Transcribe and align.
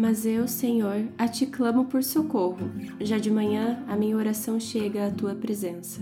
Mas 0.00 0.24
eu, 0.24 0.48
Senhor, 0.48 1.06
a 1.18 1.28
ti 1.28 1.44
clamo 1.44 1.84
por 1.84 2.02
socorro. 2.02 2.72
Já 3.02 3.18
de 3.18 3.30
manhã 3.30 3.84
a 3.86 3.94
minha 3.94 4.16
oração 4.16 4.58
chega 4.58 5.08
à 5.08 5.10
tua 5.10 5.34
presença. 5.34 6.00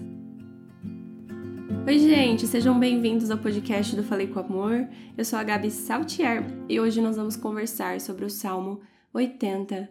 Oi, 1.85 1.99
gente, 1.99 2.47
sejam 2.47 2.79
bem-vindos 2.79 3.29
ao 3.29 3.39
podcast 3.39 3.97
do 3.97 4.05
Falei 4.05 4.29
com 4.29 4.39
Amor. 4.39 4.89
Eu 5.17 5.25
sou 5.25 5.37
a 5.37 5.43
Gabi 5.43 5.69
Saltier 5.73 6.47
e 6.69 6.79
hoje 6.79 7.01
nós 7.01 7.17
vamos 7.17 7.35
conversar 7.35 8.01
sobre 8.01 8.25
o 8.25 8.31
Salmo 8.31 8.81
88. 9.13 9.89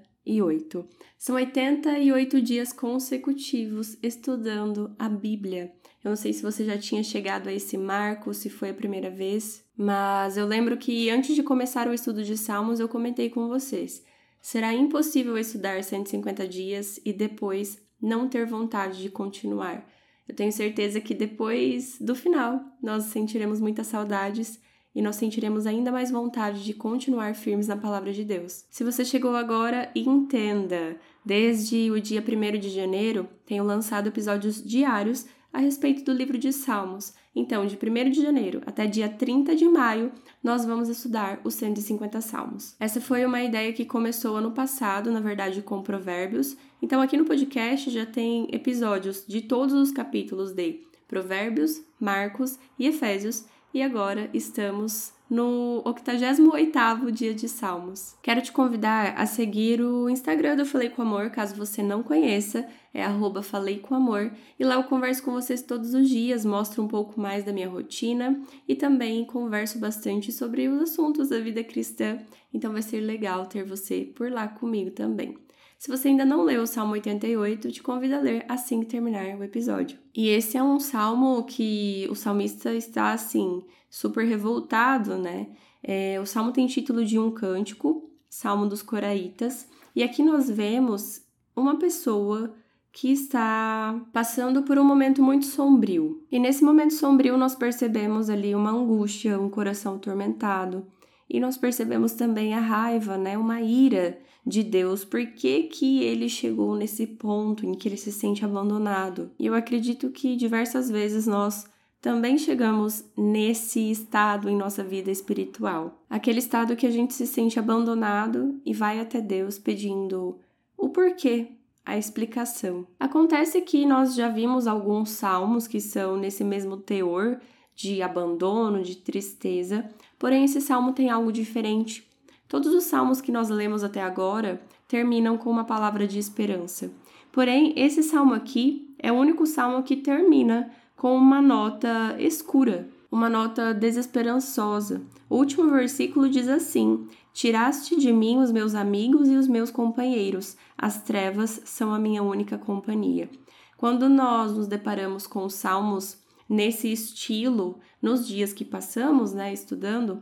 São 1.18 1.36
88 1.36 2.42
dias 2.42 2.74
consecutivos 2.74 3.98
estudando 4.04 4.94
a 5.00 5.08
Bíblia. 5.08 5.72
Eu 6.04 6.10
não 6.10 6.16
sei 6.16 6.34
se 6.34 6.44
você 6.44 6.66
já 6.66 6.78
tinha 6.78 7.04
chegado 7.04 7.48
a 7.48 7.54
esse 7.54 7.78
marco, 7.78 8.34
se 8.34 8.50
foi 8.50 8.70
a 8.70 8.74
primeira 8.74 9.10
vez, 9.10 9.64
mas 9.76 10.38
eu 10.38 10.46
lembro 10.46 10.78
que 10.78 11.10
antes 11.10 11.36
de 11.36 11.44
começar 11.44 11.88
o 11.88 11.94
estudo 11.94 12.24
de 12.24 12.38
Salmos 12.38 12.80
eu 12.80 12.88
comentei 12.88 13.30
com 13.30 13.48
vocês. 13.48 14.06
Será 14.42 14.74
impossível 14.74 15.38
estudar 15.38 15.84
150 15.84 16.48
dias 16.48 17.00
e 17.04 17.12
depois 17.12 17.82
não 18.02 18.30
ter 18.30 18.46
vontade 18.46 19.02
de 19.02 19.10
continuar. 19.10 19.88
Eu 20.28 20.36
tenho 20.36 20.52
certeza 20.52 21.02
que 21.02 21.14
depois 21.14 21.98
do 22.00 22.14
final 22.16 22.62
nós 22.82 23.06
sentiremos 23.06 23.60
muitas 23.60 23.88
saudades 23.88 24.60
e 24.98 25.02
nós 25.02 25.16
sentiremos 25.16 25.68
ainda 25.68 25.92
mais 25.92 26.10
vontade 26.10 26.64
de 26.64 26.74
continuar 26.74 27.36
firmes 27.36 27.68
na 27.68 27.78
palavra 27.78 28.12
de 28.12 28.24
Deus. 28.24 28.66
Se 28.72 28.84
você 28.84 29.06
chegou 29.06 29.36
agora, 29.36 29.92
entenda. 29.94 30.98
Desde 31.24 31.92
o 31.92 32.02
dia 32.02 32.20
1 32.20 32.58
de 32.58 32.72
janeiro, 32.72 33.28
tenho 33.46 33.64
lançado 33.64 34.08
episódios 34.08 34.60
diários 34.64 35.28
a 35.54 35.60
respeito 35.60 36.04
do 36.04 36.12
livro 36.12 36.36
de 36.36 36.52
Salmos. 36.52 37.14
Então, 37.36 37.68
de 37.68 37.78
1 37.78 38.10
de 38.10 38.24
janeiro 38.24 38.64
até 38.66 38.88
dia 38.88 39.08
30 39.08 39.56
de 39.56 39.70
maio, 39.70 40.12
nós 40.44 40.66
vamos 40.66 40.90
estudar 40.90 41.42
os 41.44 41.54
150 41.54 42.20
Salmos. 42.20 42.76
Essa 42.80 43.00
foi 43.00 43.24
uma 43.24 43.44
ideia 43.44 43.72
que 43.74 43.86
começou 43.86 44.38
ano 44.38 44.50
passado, 44.50 45.12
na 45.12 45.20
verdade, 45.20 45.62
com 45.62 45.84
Provérbios. 45.84 46.58
Então, 46.82 47.00
aqui 47.02 47.16
no 47.16 47.26
podcast 47.26 47.92
já 47.92 48.08
tem 48.08 48.48
episódios 48.52 49.24
de 49.28 49.42
todos 49.42 49.76
os 49.76 49.92
capítulos 49.92 50.54
de 50.54 50.82
Provérbios, 51.08 51.84
Marcos 52.00 52.58
e 52.80 52.88
Efésios, 52.88 53.46
e 53.78 53.82
agora 53.84 54.28
estamos 54.34 55.14
no 55.30 55.84
88º 55.86 57.12
dia 57.12 57.32
de 57.32 57.48
Salmos. 57.48 58.16
Quero 58.24 58.42
te 58.42 58.52
convidar 58.52 59.14
a 59.16 59.28
seguir 59.28 59.82
o 59.82 60.10
Instagram 60.10 60.56
do 60.56 60.66
Falei 60.66 60.90
com 60.90 61.04
Amor, 61.04 61.30
caso 61.30 61.54
você 61.54 61.84
não 61.84 62.02
conheça, 62.02 62.68
é 62.92 63.04
arroba 63.04 63.44
Falei 63.44 63.78
com 63.78 63.94
Amor, 63.94 64.32
e 64.60 64.64
lá 64.64 64.74
eu 64.74 64.84
converso 64.86 65.22
com 65.22 65.32
vocês 65.32 65.62
todos 65.62 65.94
os 65.94 66.10
dias, 66.10 66.44
mostro 66.44 66.82
um 66.82 66.88
pouco 66.88 67.22
mais 67.22 67.44
da 67.44 67.54
minha 67.54 67.70
rotina 67.70 68.42
e 68.68 68.74
também 68.74 69.24
converso 69.26 69.78
bastante 69.78 70.32
sobre 70.32 70.68
os 70.68 70.82
assuntos 70.82 71.30
da 71.30 71.40
vida 71.40 71.64
cristã, 71.64 72.18
então 72.52 72.74
vai 72.74 72.82
ser 72.82 73.00
legal 73.00 73.46
ter 73.46 73.64
você 73.64 74.12
por 74.16 74.32
lá 74.32 74.48
comigo 74.48 74.90
também. 74.90 75.38
Se 75.78 75.90
você 75.90 76.08
ainda 76.08 76.26
não 76.26 76.44
leu 76.44 76.64
o 76.64 76.68
Salmo 76.68 76.94
88, 76.94 77.72
te 77.72 77.84
convido 77.84 78.16
a 78.16 78.20
ler 78.20 78.46
assim 78.50 78.80
que 78.80 78.88
terminar 78.88 79.38
o 79.38 79.44
episódio. 79.44 80.00
E 80.16 80.28
esse 80.30 80.58
é 80.58 80.64
um 80.64 80.80
salmo 80.80 81.44
que 81.44 82.08
o 82.10 82.16
salmista 82.16 82.74
está 82.74 83.14
assim, 83.14 83.64
super 83.90 84.26
revoltado, 84.26 85.18
né? 85.18 85.48
É, 85.84 86.20
o 86.20 86.26
salmo 86.26 86.52
tem 86.52 86.66
título 86.66 87.06
de 87.06 87.20
um 87.20 87.30
cântico, 87.30 88.10
Salmo 88.28 88.66
dos 88.66 88.82
Coraitas, 88.82 89.68
e 89.96 90.02
aqui 90.02 90.24
nós 90.24 90.50
vemos 90.50 91.22
uma 91.56 91.78
pessoa 91.78 92.54
que 92.92 93.12
está 93.12 94.04
passando 94.12 94.64
por 94.64 94.80
um 94.80 94.84
momento 94.84 95.22
muito 95.22 95.46
sombrio. 95.46 96.26
E 96.32 96.40
nesse 96.40 96.64
momento 96.64 96.96
sombrio 96.96 97.38
nós 97.38 97.54
percebemos 97.54 98.28
ali 98.30 98.56
uma 98.56 98.72
angústia, 98.72 99.40
um 99.40 99.50
coração 99.50 99.96
atormentado, 99.96 100.88
e 101.30 101.40
nós 101.40 101.58
percebemos 101.58 102.14
também 102.14 102.54
a 102.54 102.60
raiva, 102.60 103.18
né, 103.18 103.38
uma 103.38 103.62
ira 103.62 104.20
de 104.46 104.64
Deus, 104.64 105.04
por 105.04 105.26
que, 105.28 105.64
que 105.64 106.02
ele 106.04 106.30
chegou 106.30 106.76
nesse 106.76 107.06
ponto 107.06 107.66
em 107.66 107.74
que 107.74 107.90
ele 107.90 107.98
se 107.98 108.12
sente 108.14 108.46
abandonado. 108.46 109.30
E 109.38 109.46
eu 109.46 109.54
acredito 109.54 110.10
que 110.10 110.38
diversas 110.38 110.90
vezes 110.90 111.28
nós 111.28 111.70
também 112.02 112.38
chegamos 112.38 113.04
nesse 113.18 113.92
estado 113.92 114.50
em 114.50 114.56
nossa 114.56 114.84
vida 114.84 115.12
espiritual. 115.12 116.02
Aquele 116.10 116.40
estado 116.40 116.76
que 116.76 116.88
a 116.88 116.92
gente 116.92 117.14
se 117.14 117.28
sente 117.28 117.60
abandonado 117.60 118.60
e 118.66 118.74
vai 118.74 119.00
até 119.00 119.20
Deus 119.20 119.60
pedindo 119.60 120.40
o 120.78 120.90
porquê, 120.90 121.52
a 121.86 121.98
explicação. 121.98 122.88
Acontece 123.00 123.62
que 123.62 123.86
nós 123.86 124.16
já 124.16 124.30
vimos 124.30 124.68
alguns 124.68 125.10
salmos 125.10 125.68
que 125.68 125.82
são 125.82 126.16
nesse 126.16 126.44
mesmo 126.44 126.78
teor 126.78 127.40
de 127.78 128.02
abandono, 128.02 128.84
de 128.84 128.98
tristeza, 128.98 129.90
porém 130.20 130.44
esse 130.44 130.60
salmo 130.60 130.92
tem 130.92 131.10
algo 131.10 131.32
diferente 131.32 132.06
Todos 132.48 132.74
os 132.74 132.86
salmos 132.86 133.20
que 133.20 133.32
nós 133.32 133.50
lemos 133.50 133.84
até 133.84 134.02
agora 134.02 134.62
terminam 134.88 135.38
com 135.38 135.50
uma 135.50 135.66
palavra 135.66 136.08
de 136.08 136.18
esperança. 136.18 136.90
Porém, 137.32 137.74
esse 137.76 138.02
salmo 138.02 138.34
aqui 138.34 138.96
é 138.98 139.12
o 139.12 139.16
único 139.16 139.46
salmo 139.46 139.84
que 139.84 139.98
termina 139.98 140.72
com 140.96 141.16
uma 141.16 141.42
nota 141.42 142.16
escura, 142.18 142.88
uma 143.12 143.30
nota 143.30 143.74
desesperançosa. 143.74 145.02
O 145.30 145.36
último 145.36 145.70
versículo 145.70 146.30
diz 146.30 146.48
assim: 146.48 147.06
Tiraste 147.34 148.00
de 148.00 148.14
mim 148.14 148.38
os 148.38 148.50
meus 148.50 148.74
amigos 148.74 149.28
e 149.28 149.36
os 149.36 149.48
meus 149.48 149.70
companheiros, 149.70 150.56
as 150.78 151.02
trevas 151.04 151.62
são 151.66 151.94
a 151.94 152.00
minha 152.00 152.24
única 152.24 152.58
companhia. 152.58 153.30
Quando 153.76 154.08
nós 154.08 154.54
nos 154.54 154.68
deparamos 154.68 155.28
com 155.28 155.44
os 155.46 155.54
salmos 155.54 156.18
nesse 156.50 156.92
estilo, 156.92 157.80
nos 158.02 158.28
dias 158.28 158.54
que 158.54 158.64
passamos, 158.64 159.34
né, 159.34 159.52
estudando, 159.54 160.22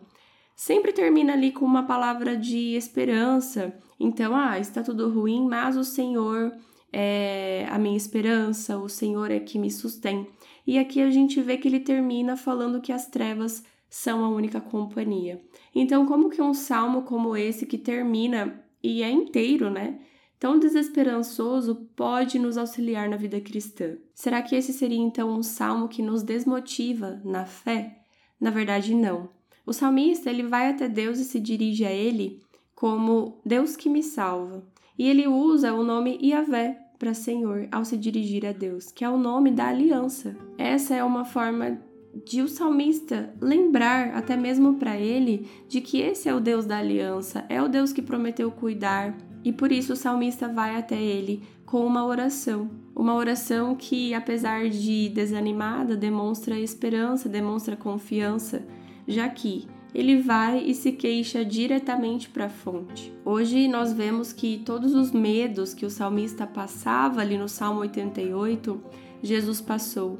sempre 0.56 0.92
termina 0.92 1.34
ali 1.34 1.52
com 1.52 1.66
uma 1.66 1.84
palavra 1.84 2.36
de 2.38 2.76
esperança. 2.76 3.78
Então, 4.00 4.36
ah, 4.36 4.60
está 4.60 4.82
tudo 4.82 5.10
ruim, 5.10 5.48
mas 5.48 5.78
o 5.78 5.84
Senhor 5.84 6.52
é 6.92 7.68
a 7.70 7.78
minha 7.78 7.98
esperança, 7.98 8.78
o 8.78 8.88
Senhor 8.88 9.30
é 9.30 9.40
que 9.40 9.60
me 9.60 9.70
sustém. 9.70 10.28
E 10.66 10.80
aqui 10.80 11.02
a 11.02 11.10
gente 11.12 11.42
vê 11.42 11.58
que 11.58 11.68
ele 11.68 11.80
termina 11.80 12.38
falando 12.38 12.82
que 12.82 12.92
as 12.92 13.08
trevas 13.08 13.64
são 13.90 14.24
a 14.24 14.30
única 14.30 14.60
companhia. 14.60 15.42
Então, 15.74 16.06
como 16.06 16.30
que 16.30 16.42
um 16.42 16.54
salmo 16.54 17.04
como 17.04 17.36
esse 17.36 17.66
que 17.66 17.78
termina 17.78 18.64
e 18.82 19.04
é 19.04 19.10
inteiro, 19.10 19.70
né? 19.70 20.00
Tão 20.40 20.60
desesperançoso 20.60 21.88
pode 21.96 22.38
nos 22.38 22.58
auxiliar 22.58 23.10
na 23.10 23.18
vida 23.18 23.40
cristã? 23.40 23.98
Será 24.14 24.42
que 24.42 24.56
esse 24.56 24.74
seria 24.74 24.98
então 24.98 25.30
um 25.30 25.42
salmo 25.42 25.88
que 25.88 26.02
nos 26.02 26.24
desmotiva 26.24 27.22
na 27.24 27.46
fé? 27.46 28.00
Na 28.40 28.50
verdade, 28.50 28.94
não. 28.94 29.30
O 29.66 29.74
salmista 29.74 30.30
ele 30.30 30.44
vai 30.44 30.70
até 30.70 30.88
Deus 30.88 31.20
e 31.20 31.24
se 31.24 31.40
dirige 31.40 31.86
a 31.86 31.92
ele 31.92 32.42
como 32.76 33.42
Deus 33.46 33.76
que 33.76 33.90
me 33.90 34.04
salva. 34.04 34.64
E 34.98 35.10
ele 35.10 35.28
usa 35.28 35.74
o 35.74 35.84
nome 35.84 36.20
Yahvé 36.22 36.78
para 37.00 37.14
Senhor 37.14 37.68
ao 37.72 37.84
se 37.84 37.98
dirigir 37.98 38.46
a 38.46 38.52
Deus, 38.52 38.92
que 38.92 39.04
é 39.04 39.10
o 39.10 39.18
nome 39.18 39.52
da 39.52 39.68
aliança. 39.68 40.36
Essa 40.58 40.96
é 40.96 41.04
uma 41.04 41.26
forma 41.26 41.82
de 42.24 42.42
o 42.42 42.48
salmista 42.48 43.34
lembrar, 43.42 44.16
até 44.16 44.38
mesmo 44.38 44.76
para 44.76 44.98
ele, 44.98 45.48
de 45.68 45.82
que 45.82 46.00
esse 46.00 46.30
é 46.30 46.34
o 46.34 46.40
Deus 46.40 46.66
da 46.66 46.78
aliança, 46.78 47.46
é 47.50 47.62
o 47.62 47.68
Deus 47.68 47.92
que 47.92 48.02
prometeu 48.02 48.50
cuidar, 48.52 49.18
e 49.44 49.52
por 49.52 49.72
isso 49.72 49.94
o 49.94 49.98
salmista 49.98 50.48
vai 50.48 50.76
até 50.76 51.02
ele 51.02 51.44
com 51.66 51.86
uma 51.86 52.06
oração. 52.06 52.70
Uma 52.96 53.16
oração 53.16 53.76
que, 53.76 54.14
apesar 54.14 54.70
de 54.70 55.10
desanimada, 55.10 55.96
demonstra 55.96 56.58
esperança, 56.58 57.28
demonstra 57.28 57.76
confiança 57.76 58.66
já 59.08 59.28
que 59.30 59.68
ele 59.94 60.18
vai 60.18 60.62
e 60.66 60.74
se 60.74 60.92
queixa 60.92 61.46
diretamente 61.46 62.30
para 62.30 62.46
a 62.46 62.50
fonte. 62.50 63.14
Hoje 63.24 63.68
nós 63.68 63.94
vemos 63.94 64.34
que 64.34 64.62
todos 64.66 64.94
os 64.94 65.12
medos 65.12 65.74
que 65.74 65.86
o 65.86 65.90
salmista 65.90 66.46
passava 66.46 67.22
ali 67.22 67.38
no 67.38 67.48
Salmo 67.48 67.80
88, 67.82 68.82
Jesus 69.24 69.62
passou. 69.62 70.20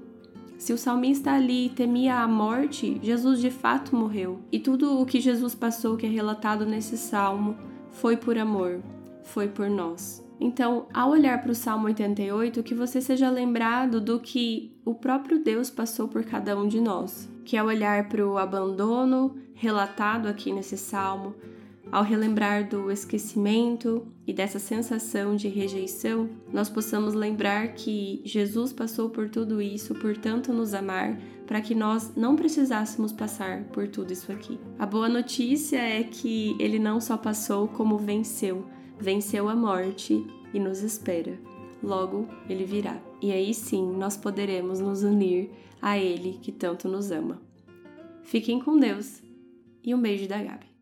Se 0.58 0.74
o 0.74 0.78
salmista 0.78 1.32
ali 1.32 1.70
temia 1.70 2.18
a 2.20 2.28
morte, 2.28 3.00
Jesus 3.04 3.40
de 3.40 3.52
fato 3.52 3.96
morreu. 3.96 4.40
E 4.52 4.60
tudo 4.60 5.00
o 5.00 5.06
que 5.06 5.20
Jesus 5.20 5.54
passou, 5.54 5.98
que 5.98 6.06
é 6.06 6.10
relatado 6.10 6.66
nesse 6.66 6.98
salmo, 6.98 7.58
foi 7.92 8.18
por 8.18 8.38
amor, 8.38 8.82
foi 9.24 9.48
por 9.48 9.70
nós. 9.70 10.24
Então, 10.40 10.88
ao 10.94 11.12
olhar 11.12 11.42
para 11.42 11.52
o 11.52 11.56
Salmo 11.56 11.86
88, 11.88 12.62
que 12.62 12.76
você 12.76 13.00
seja 13.00 13.30
lembrado 13.30 14.02
do 14.02 14.20
que 14.20 14.74
o 14.84 14.94
próprio 14.94 15.42
Deus 15.42 15.70
passou 15.70 16.08
por 16.08 16.24
cada 16.24 16.58
um 16.58 16.68
de 16.68 16.82
nós, 16.82 17.30
que 17.46 17.56
ao 17.56 17.68
olhar 17.68 18.10
para 18.10 18.26
o 18.26 18.38
abandono 18.38 19.36
relatado 19.54 20.28
aqui 20.28 20.52
nesse 20.52 20.78
salmo, 20.78 21.34
ao 21.96 22.04
relembrar 22.04 22.68
do 22.68 22.92
esquecimento 22.92 24.06
e 24.28 24.34
dessa 24.34 24.60
sensação 24.60 25.34
de 25.34 25.48
rejeição, 25.48 26.30
nós 26.52 26.68
possamos 26.68 27.14
lembrar 27.14 27.70
que 27.70 28.22
Jesus 28.26 28.74
passou 28.74 29.10
por 29.10 29.30
tudo 29.30 29.62
isso 29.62 29.96
por 29.96 30.18
tanto 30.18 30.52
nos 30.52 30.74
amar, 30.74 31.18
para 31.48 31.62
que 31.62 31.74
nós 31.74 32.14
não 32.14 32.36
precisássemos 32.36 33.14
passar 33.14 33.64
por 33.72 33.88
tudo 33.88 34.12
isso 34.12 34.30
aqui. 34.30 34.60
A 34.78 34.86
boa 34.86 35.08
notícia 35.08 35.78
é 35.78 36.04
que 36.04 36.54
ele 36.60 36.80
não 36.80 37.00
só 37.00 37.16
passou, 37.16 37.70
como 37.70 37.98
venceu 37.98 38.66
venceu 39.00 39.48
a 39.48 39.56
morte 39.56 40.28
e 40.54 40.60
nos 40.60 40.82
espera. 40.82 41.40
Logo 41.82 42.28
ele 42.50 42.66
virá, 42.66 43.02
e 43.22 43.32
aí 43.32 43.54
sim 43.54 43.96
nós 43.96 44.18
poderemos 44.18 44.82
nos 44.82 45.02
unir 45.02 45.50
a 45.82 45.98
Ele 45.98 46.40
que 46.42 46.52
tanto 46.52 46.90
nos 46.90 47.10
ama. 47.10 47.42
Fiquem 48.22 48.60
com 48.60 48.78
Deus 48.78 49.24
e 49.82 49.96
um 49.96 50.02
beijo 50.02 50.28
da 50.28 50.44
Gabi. 50.44 50.75